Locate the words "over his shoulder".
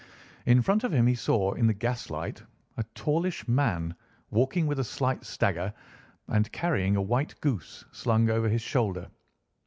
8.27-9.09